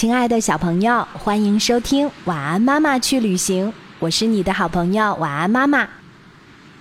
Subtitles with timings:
[0.00, 5.86] 亲爱的小朋友，欢迎收听《晚安妈妈去旅行》，我是你的好朋友晚安妈妈。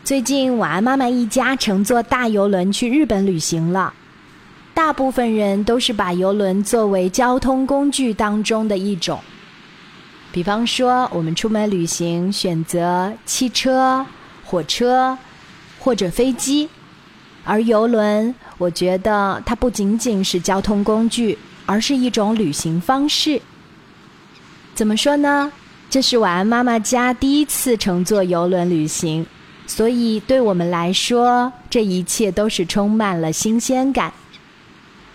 [0.05, 3.93] 最近，晚安妈妈一家乘坐大游轮去日本旅行了。
[4.73, 9.20] 大部分人都是把游轮作为交通工具当中的一种。
[10.31, 14.05] 比方说，我们出门旅行选择汽车、
[14.45, 15.17] 火车
[15.77, 16.70] 或者飞机，
[17.43, 21.38] 而游轮，我觉得它不仅仅是交通工具，
[21.70, 23.39] 而是一种旅行方式。
[24.73, 25.52] 怎么说呢？
[25.88, 29.23] 这是晚安妈妈家第一次乘坐游轮旅行，
[29.67, 34.11] 所以对我们来说，这一切都是充满了新鲜感。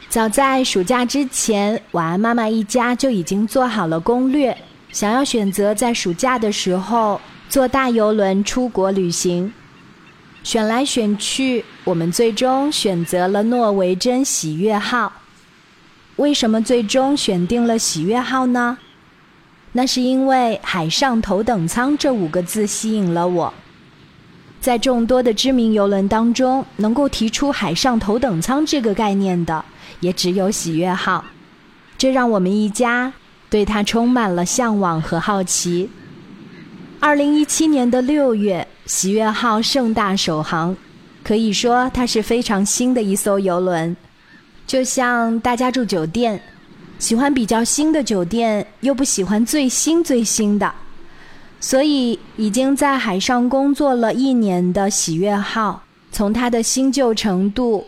[0.09, 4.57] 早在暑假之前，晚安妈妈一家就已经做好了攻略，
[4.93, 9.52] 想要选择在暑假的时候坐大游轮出国旅行。
[10.45, 15.12] 选来选去，我们最终选择了诺维珍喜悦号。
[16.16, 18.78] 为什么最终选定了喜悦号呢？
[19.73, 23.54] 那是因为“海上头等舱”这五个字吸引了我。
[24.60, 29.65] 在众多的知名游轮当中，能够提出“海上头等舱”这个概念的。
[30.01, 31.24] 也只有喜悦号，
[31.96, 33.12] 这让我们一家
[33.49, 35.88] 对它充满了向往和好奇。
[37.01, 40.76] 二零一七年的六月，喜悦号盛大首航，
[41.23, 43.96] 可以说它是非常新的一艘游轮。
[44.66, 46.40] 就像大家住酒店，
[46.98, 50.73] 喜欢比较新的酒店，又不喜欢最新最新的，
[51.60, 57.87] 所以已经在海上工作了一年的喜悦号，从它的新旧程度。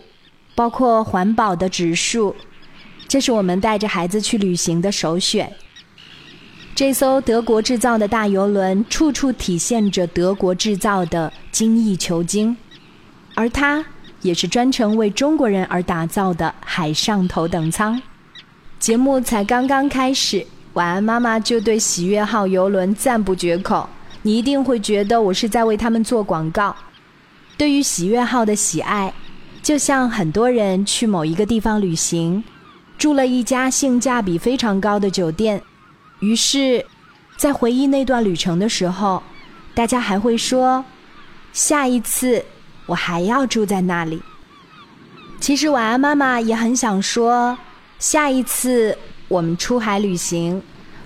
[0.54, 2.34] 包括环保的指数，
[3.06, 5.52] 这是我们带着孩子去旅行的首选。
[6.74, 12.56] 这艘德国制造的大游轮，处处体现着德国制造的精益求精，
[13.34, 13.84] 而它
[14.22, 18.00] 也是专程为中国人而打造的海上头等舱。
[18.78, 23.88] 节目才刚刚开始，晚安妈妈就对喜悦号游轮赞不绝口。
[24.22, 26.74] 你一定会觉得我是在为他们做广告。
[27.56, 29.12] 对于喜悦号的喜爱。
[29.62, 32.44] 就像很多人去某一个地方旅行，
[32.96, 35.60] 住了一家性价比非常高的酒店，
[36.20, 36.86] 于是，
[37.36, 39.20] 在回忆那段旅程的时候，
[39.74, 40.84] 大家还会说
[41.52, 42.44] ：“下一次
[42.86, 44.22] 我还要住在那里。”
[45.38, 47.58] 其实晚安妈妈也很想说，
[47.98, 48.96] 下一次
[49.28, 50.62] 我们出海旅行，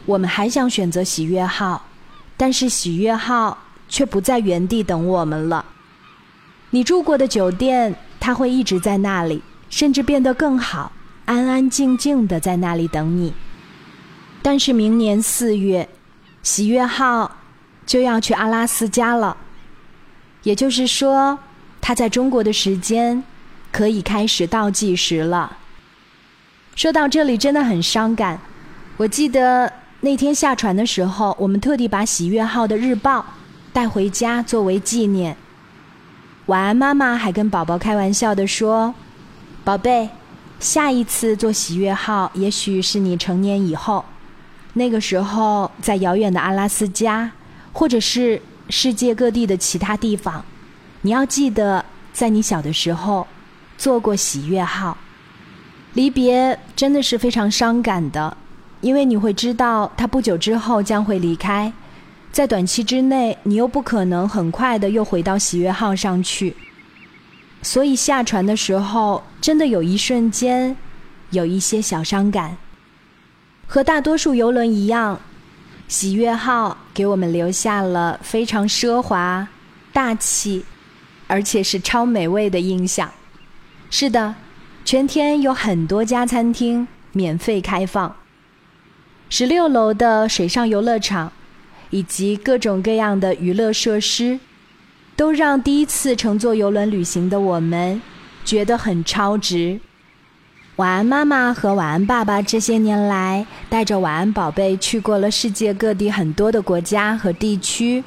[0.06, 1.84] 我们还想选择喜悦号，
[2.36, 3.58] 但是喜悦号
[3.88, 5.64] 却不在原地等我们了。
[6.70, 7.96] 你住过的酒店。
[8.22, 10.92] 它会一直在那里，甚至变得更好，
[11.24, 13.32] 安安静静的在那里等你。
[14.42, 15.88] 但是明年四月，
[16.42, 17.34] 喜悦号
[17.86, 19.34] 就要去阿拉斯加了，
[20.42, 21.38] 也就是说，
[21.80, 23.22] 他在中国的时间
[23.72, 25.56] 可以开始倒计时了。
[26.76, 28.40] 说到这里，真的很伤感。
[28.96, 33.24] 我记得那天下船的时候，我们特地把喜悦号的日报
[33.72, 35.36] 带回家作为纪念。
[36.46, 38.94] 晚安，妈妈还跟宝宝开玩笑的说
[39.62, 40.08] ：“宝贝，
[40.58, 44.04] 下一次坐喜悦号，也许是你成年以后，
[44.74, 47.30] 那个时候在遥远的阿拉斯加，
[47.72, 50.44] 或者是世界各地的其他地方，
[51.02, 53.26] 你要记得，在你小的时候
[53.78, 54.96] 坐过喜悦号。
[55.94, 58.36] 离别真的是非常伤感的，
[58.80, 61.72] 因为你会知道，他不久之后将会离开。”
[62.30, 66.56] 在短期之内，你又不可能很快的又回到喜悦号上去，
[67.60, 70.76] 所以下船的时候，真的有一瞬间，
[71.30, 72.56] 有一些小伤感。
[73.66, 75.18] 和大多数游轮一样，
[75.88, 79.48] 喜悦号给我们留下了非常奢华、
[79.92, 80.64] 大气，
[81.30, 83.10] 而且是超美味的印象。
[83.88, 84.34] 是的，
[84.84, 88.16] 全天有很多家餐厅免费开放，
[89.28, 91.32] 十六楼的水上游乐场。
[91.92, 94.38] 以及各种各样的娱乐设施，
[95.16, 98.00] 都让第一次乘坐游轮旅行的我们
[98.44, 99.80] 觉得很超值。
[100.76, 108.04] 晚安妈妈和晚安爸爸这些年来带着晚安宝贝去过了世界各地很多的国家和地区，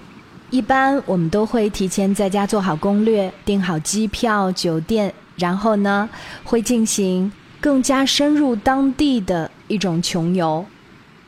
[0.54, 6.08] 一般我们都会提前在家做好攻略，订好机票、酒店，然后呢
[6.44, 10.64] 会进行更加深入当地的一种穷游。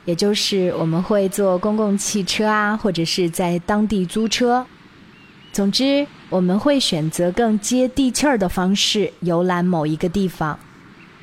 [0.05, 4.63] 也就是我们会坐公共汽车啊，或者是在当地租车。
[5.51, 10.59] 总之，我们会选择更接地气儿的方式游览某一个地方。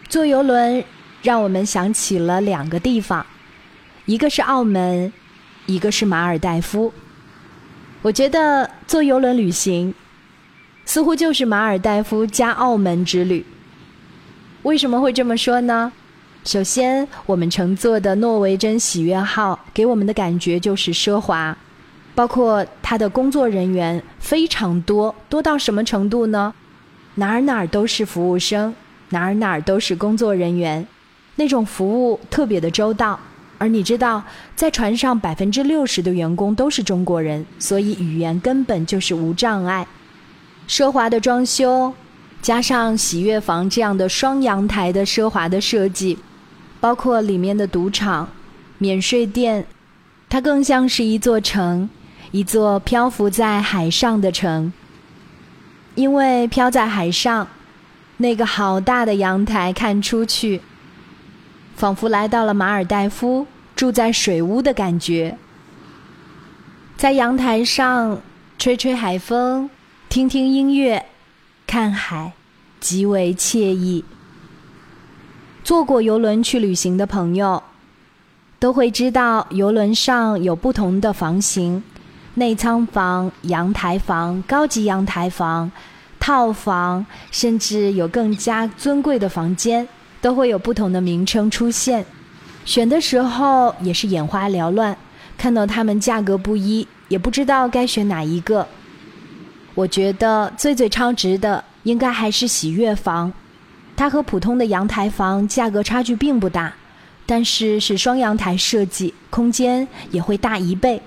[0.09, 0.83] 坐游轮
[1.23, 3.25] 让我们想起了两个地方，
[4.07, 5.13] 一个是澳门，
[5.67, 6.93] 一个是马尔代夫。
[8.03, 9.95] 我觉得坐游轮旅行
[10.85, 13.47] 似乎就是马尔代夫加澳门之旅。
[14.65, 15.93] 为什么会这么说呢？
[16.45, 21.57] 首先，我们乘坐的诺维珍喜悦号给我们的感觉就是奢华，
[22.17, 26.53] 包括它的工作人员非常多，多到什么程度呢？
[27.15, 28.75] 哪儿哪儿都是服务生，
[29.11, 30.85] 哪儿哪儿都是工作人员，
[31.37, 33.21] 那种服务特别的周到。
[33.63, 34.25] 而你知道，
[34.57, 39.87] 在船上百分之六十的员工都是中国人，所以语言根本就是无障碍。
[40.67, 41.95] 奢华的装修，
[42.41, 46.19] 加上喜悦房这样的双阳台的奢华的设计，
[46.81, 48.29] 包括里面的赌场、
[48.79, 49.65] 免税店，
[50.29, 51.89] 它更像是一座城，
[52.33, 54.73] 一座漂浮在海上的城。
[55.95, 57.47] 因为飘在海上，
[58.17, 60.61] 那个好大的阳台看出去。
[61.75, 65.37] 仿佛来到了马尔代夫，住在水屋的感觉。
[66.97, 68.21] 在阳台上
[68.59, 69.69] 吹吹海风，
[70.09, 71.05] 听听音乐，
[71.67, 72.33] 看海，
[72.79, 74.05] 极为惬意。
[75.65, 77.63] 坐过游轮去旅行的朋友，
[78.59, 81.83] 都会知道游轮上有不同的房型：
[82.35, 85.73] 内舱房、阳台房、高级阳台房、
[86.21, 89.89] 套房，甚至有更加尊贵的房间。
[90.23, 92.07] 都会有不同的名称出现，
[92.65, 94.97] 选的时候也是眼花缭乱，
[95.37, 98.67] 看到它们价格不一，也不知道该选哪一个。
[99.75, 103.33] 我觉得最最超值的应该还是喜悦房，
[103.97, 106.73] 它和普通的阳台房价格差距并不大，
[107.27, 111.03] 但是是双阳台设计，空间也会大一倍，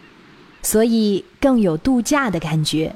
[0.62, 2.94] 所以更有度假的感觉。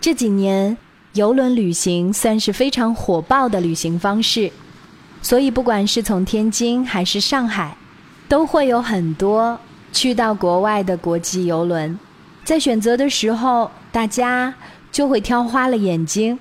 [0.00, 0.74] 这几年
[1.12, 4.50] 游轮旅行算是非常火爆的旅行方式。
[5.20, 7.76] 所以，不管是从天津还是上海，
[8.28, 9.58] 都会有很多
[9.92, 11.98] 去到国外的国际游轮。
[12.44, 14.54] 在选择的时候，大家
[14.92, 16.38] 就会挑花了眼睛。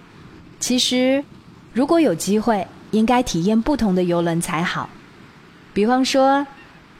[0.60, 1.24] 其实，
[1.74, 4.90] 如果有机会，应该体验不同的游轮才好。
[5.74, 6.46] 比方说，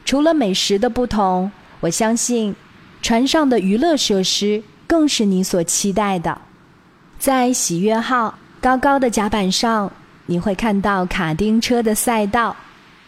[0.04, 1.50] 除了美食的不同，
[1.80, 2.54] 我相信
[3.00, 6.40] 船上的娱乐设施更是你所期待的。
[7.18, 9.90] 在喜悦号高高的甲板上。
[10.30, 12.54] 你会看到卡丁车的赛道，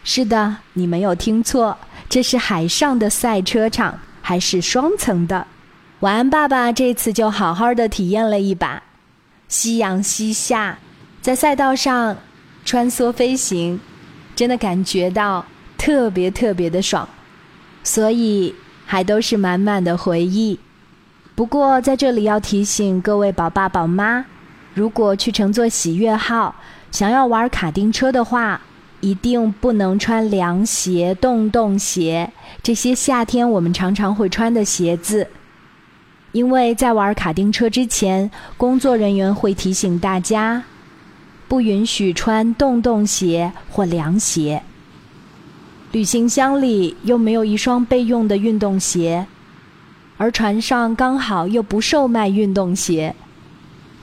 [0.03, 1.77] 是的，你没有听错，
[2.09, 5.47] 这是海上的赛车场，还是双层的。
[5.99, 8.83] 晚安，爸爸，这次就好好的体验了一把。
[9.49, 10.79] 夕阳西下，
[11.21, 12.17] 在赛道上
[12.65, 13.79] 穿梭飞行，
[14.35, 15.45] 真的感觉到
[15.77, 17.07] 特别特别的爽，
[17.85, 18.55] 所以
[18.87, 20.59] 还都是满满的回忆。
[21.35, 24.25] 不过在这里要提醒各位宝爸宝妈，
[24.73, 26.57] 如果去乘坐喜悦号。
[26.91, 28.61] 想要玩卡丁车的话，
[29.01, 32.31] 一定不能穿凉鞋、洞洞鞋
[32.63, 35.27] 这些夏天我们常常会穿的鞋子，
[36.33, 40.63] 因为在玩卡丁车之前，工作人员会提醒大家，
[41.49, 44.63] 不允许穿洞洞鞋或凉鞋。
[45.93, 49.27] 旅行箱里又没有一双备用的运动鞋，
[50.19, 53.15] 而船上刚好又不售卖运动鞋，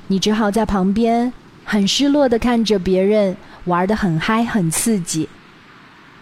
[0.07, 1.31] 你只好在旁边。
[1.69, 3.35] 很失落的看着别人
[3.65, 5.27] 玩的很嗨很刺激。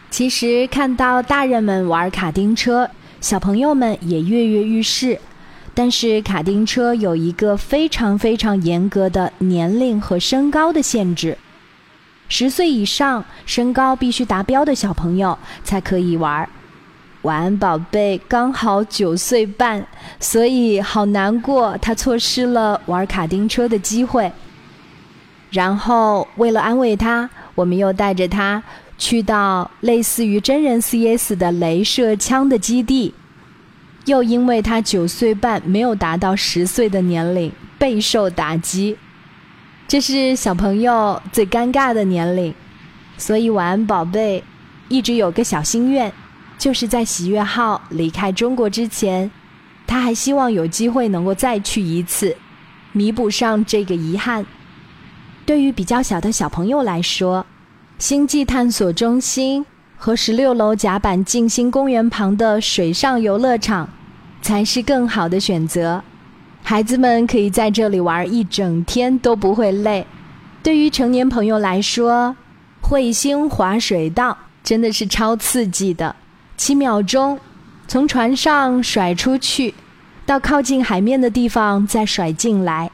[0.10, 2.90] 其实看到大人们玩卡丁车，
[3.22, 5.20] 小朋友们也跃跃欲试。
[5.76, 11.38] 但是卡丁车有一个非常非常严格的年龄和身高的限制，
[12.28, 16.50] 十岁以上、身高必须达标的小朋友才可以玩。
[17.22, 19.86] 晚安，宝贝，刚好九岁半，
[20.20, 24.32] 所以好难过，他错失了玩卡丁车的机会。
[25.56, 28.62] 然后，为了安慰他，我们又带着他
[28.98, 33.14] 去到类似于真人 CS 的镭射枪的基地。
[34.04, 38.98] 又因为他九岁半没有达到十岁的年龄，备受打击。
[39.88, 42.54] 这是小朋友最尴尬的年龄，
[43.18, 44.44] 所以晚安宝贝
[44.90, 46.12] 一直有个小心愿，
[46.58, 49.32] 就是在喜悦号离开中国之前，
[49.88, 52.36] 他还希望有机会能够再去一次，
[52.92, 54.46] 弥补上这个遗憾。
[55.46, 57.46] 对于比较小的小朋友来说，
[58.00, 59.64] 星际探索中心
[59.96, 63.88] 和十六楼甲板静心公园旁的水上游乐场
[64.42, 66.04] 才是更好的选择。
[66.64, 70.08] 孩子们可以在这里玩一整天都不会累。
[70.64, 72.36] 对于成年朋友来说，
[72.82, 76.16] 彗星滑水道真的是超刺激的，
[76.58, 77.40] 七秒钟
[77.88, 79.76] 从船上甩出去，
[80.26, 82.90] 到靠近海面的地方再甩进来。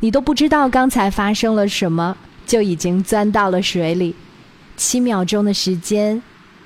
[0.00, 2.16] 你都不知道刚才发生了什么，
[2.46, 4.14] 就已经钻到了水里。
[4.76, 6.22] 七秒钟的时间，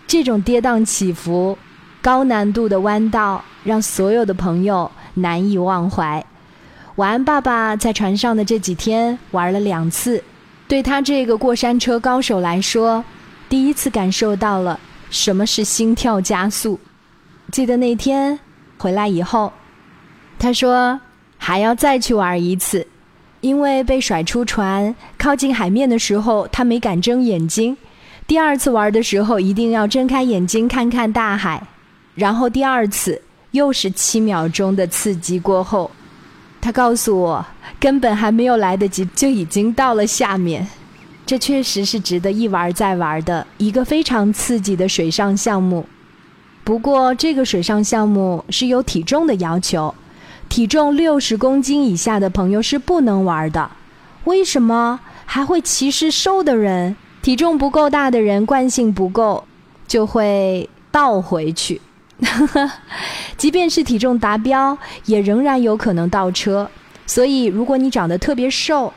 [0.06, 1.58] 这种跌宕起伏、
[2.00, 6.24] 高难度的弯道，让所有的朋友难以忘怀。
[6.94, 10.22] 晚安，爸爸在船上的这几天玩了两次，
[10.68, 13.04] 对他这个过山车高手来说，
[13.48, 14.78] 第一次感受到了
[15.10, 16.78] 什么是心跳加速。
[17.50, 18.38] 记得那天
[18.78, 19.52] 回来以后，
[20.38, 21.00] 他说
[21.36, 22.86] 还要再去玩一次，
[23.44, 27.76] 因为被甩出船靠近海面的时候，他没敢睁眼睛。
[28.26, 31.62] 第二次玩的时候，一定要睁开眼睛看看大海。
[32.14, 33.20] 然后第二次
[33.50, 35.90] 又是七秒钟的刺激过后，
[36.58, 37.44] 他告诉我，
[37.78, 40.66] 根本还没有来得及，就已经到了下面。
[41.26, 45.84] 这确实是值得一玩再玩的一个非常刺激的水上项目。
[46.64, 49.94] 不过，这个水上项目是有体重的要求，
[50.54, 53.68] 体重六十公斤以下的朋友是不能玩的。
[54.22, 56.94] 为什么还会歧视瘦的人？
[57.22, 59.42] 体重不够大的人，惯性不够，
[59.88, 61.80] 就会倒回去。
[63.36, 66.70] 即便是体重达标，也仍然有可能倒车。
[67.04, 68.92] 所以，如果你长得特别瘦，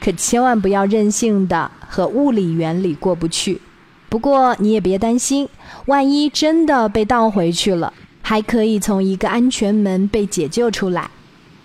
[0.00, 3.60] 可千万不要任性的和物理原理过不去。
[4.08, 5.48] 不过你也别担心，
[5.86, 7.92] 万一真的被倒回去了，
[8.30, 11.10] 还可以从一个安全门被解救出来。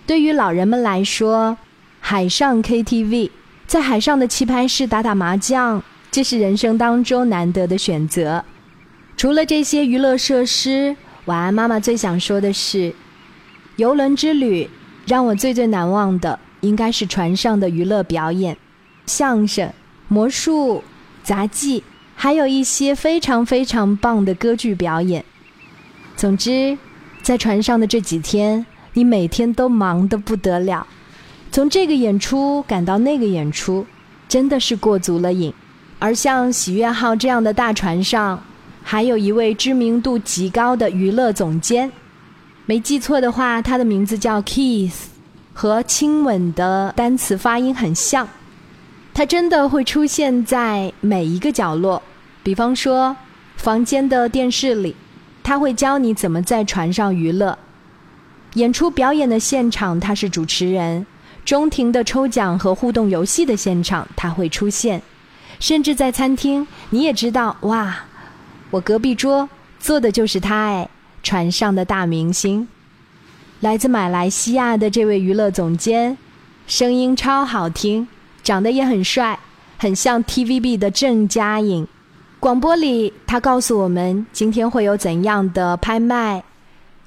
[0.04, 1.56] 对于老人们来说，
[2.00, 3.30] 海上 KTV，
[3.68, 5.80] 在海上的棋牌室打打麻将，
[6.10, 8.44] 这是人生当中难得的选择。
[9.16, 10.96] 除了这些娱乐设施，
[11.26, 12.92] 晚安妈妈最想说的是，
[13.76, 14.68] 游轮之旅
[15.06, 16.36] 让我最最难忘的。
[16.62, 18.56] 应该是船上的娱乐表演，
[19.06, 19.72] 相声、
[20.08, 20.82] 魔术、
[21.22, 21.84] 杂技，
[22.16, 25.24] 还有一些非常非常棒的歌剧表演。
[26.16, 26.76] 总之，
[27.22, 30.86] 在船上的这几天，你每天都忙得不得了，
[31.52, 33.86] 从这个演出赶到那个演出，
[34.26, 35.52] 真的是过足了瘾。
[35.98, 38.42] 而像喜悦号这样的大船上，
[38.82, 41.92] 还有一位知名度极高的娱乐总监，
[42.64, 44.92] 没记错的话，他的名字叫 Keith。
[45.58, 48.28] 和亲吻的单词发音很像，
[49.14, 52.02] 它真的会出现在每一个角落。
[52.42, 53.16] 比方说，
[53.56, 54.94] 房间的电视里，
[55.46, 57.56] 他会教你怎么在船上娱乐；
[58.54, 61.06] 演出表演的现场，他是主持人；
[61.44, 64.98] 中庭的抽奖和互动游戏的现场，他会出现；
[65.60, 67.96] 甚至在餐厅，你也知道，哇，
[68.72, 69.48] 我隔壁桌
[69.78, 70.88] 坐的就是他哎，
[71.22, 72.66] 船上的大明星。
[73.60, 76.18] 来自马来西亚的这位娱乐总监，
[76.66, 78.08] 声音超好听，
[78.42, 79.38] 长得也很帅，
[79.78, 81.86] 很像 TVB 的郑嘉颖。
[82.38, 86.44] 广播里，他告诉我们今天会有怎样的拍卖、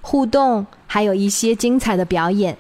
[0.02, 2.58] 互动，还有一些精彩的表演。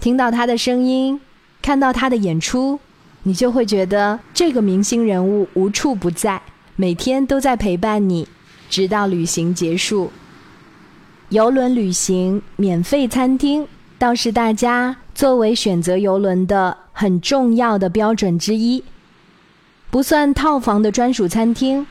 [0.00, 1.20] 听到他的声音，
[1.62, 2.78] 看到他的演出，
[3.22, 6.42] 你就会觉得这个明星人物无处不在，
[6.74, 8.26] 每天都在陪伴你，
[8.68, 10.10] 直到旅行结束。
[11.28, 13.66] 游轮旅行免费餐厅
[13.98, 18.82] 倒是大家作为选择游轮的很重要的标准之一。
[19.92, 21.86] 不算套房的专属餐厅，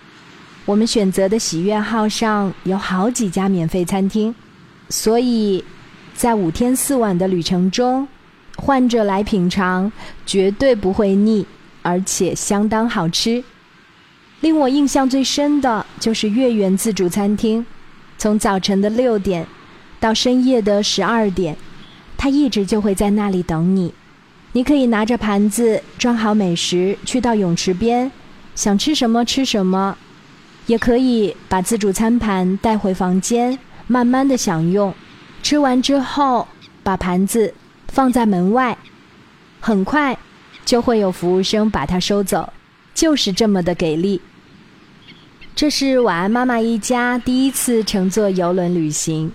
[0.66, 4.34] 我们选择的喜悦号上有好几家免费餐厅，
[4.90, 5.64] 所以
[6.16, 8.08] 在五天四晚的旅程中，
[8.56, 9.92] 患者来品尝
[10.26, 11.46] 绝对不会腻，
[11.84, 13.44] 而且相当好吃。
[14.40, 17.64] 令我印象最深的就是月圆自助餐厅。
[18.18, 19.46] 从早晨的六点
[20.00, 21.56] 到深夜的十二点，
[22.18, 23.94] 他一直就会在那里等你。
[24.54, 28.12] 你可以拿着盘子装好美食去到泳池边，
[28.54, 29.98] 想吃什么吃什么，
[30.68, 34.94] 也可以把自助餐盘带回房间，慢慢的享用。
[35.42, 36.48] 吃完之后，
[36.84, 37.54] 把盘子
[37.88, 38.78] 放在门外，
[39.62, 40.18] 很快
[40.66, 42.52] 就会有服务生把它收走，
[42.94, 44.22] 就是这么的给力。
[45.56, 49.32] 这是晚安妈妈一家第一次乘坐游轮旅行，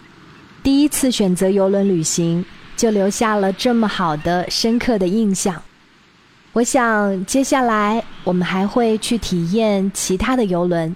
[0.63, 2.45] 第一次选择游轮旅行
[2.77, 5.63] 就留下了这么好的、深刻的印象。
[6.53, 10.95] 我想接下来我们还会去体验其他的游轮，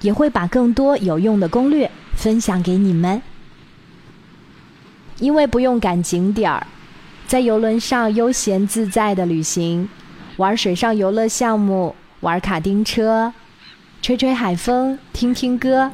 [0.00, 3.20] 也会把更多有用的攻略分享给你们。
[5.18, 6.66] 因为不用赶景点儿，
[7.26, 9.88] 在游轮上悠闲自在的旅行，
[10.36, 13.32] 玩水上游乐项目，玩卡丁车。
[14.00, 15.90] 吹吹海风，听听歌，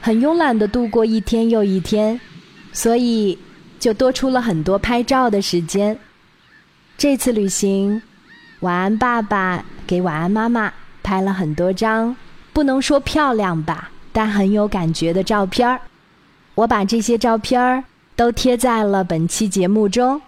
[0.00, 2.20] 很慵懒的度过一天又一天，
[2.72, 3.36] 所以
[3.80, 5.98] 就多出了很多拍照的时间。
[6.96, 8.00] 这次旅行，
[8.60, 10.72] 晚安爸爸给晚安妈妈
[11.02, 12.14] 拍了很多张，
[12.52, 15.80] 不能说漂亮吧，但很有感觉的照片儿。
[16.54, 17.82] 我把这些照片儿
[18.14, 20.22] 都贴在了本期节目中，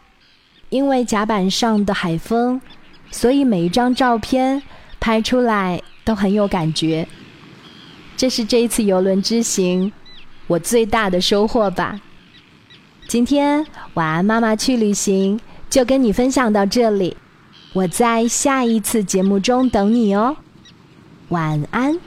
[0.71, 2.61] 因为甲板上的海风，
[3.12, 4.61] 所以每一张照片
[4.99, 5.80] 拍出来。
[6.04, 7.06] 都很有感觉，
[8.16, 9.92] 这是这一次游轮之行
[10.49, 12.00] 我最大的收获吧。
[13.12, 15.38] 今天晚安妈妈去旅行
[15.69, 17.14] 就跟你分享到这里，
[17.75, 20.35] 我在下一次节目中等你哦。
[21.28, 22.00] 晚安。